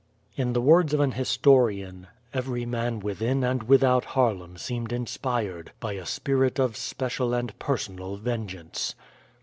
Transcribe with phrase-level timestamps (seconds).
[0.35, 5.93] In the words of an historian, "Every man within and without Haarlem seemed inspired by
[5.93, 8.95] a spirit of special and personal vengeance."